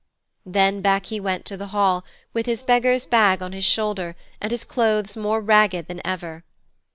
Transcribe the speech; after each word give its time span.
Then 0.47 0.81
back 0.81 1.05
he 1.05 1.19
went 1.19 1.45
to 1.45 1.55
the 1.57 1.67
hall, 1.67 2.03
with 2.33 2.47
his 2.47 2.63
beggar's 2.63 3.05
bag 3.05 3.43
on 3.43 3.51
his 3.51 3.63
shoulder 3.65 4.15
and 4.41 4.51
his 4.51 4.63
clothes 4.63 5.15
more 5.15 5.39
ragged 5.41 5.87
than 5.87 6.01
ever. 6.03 6.43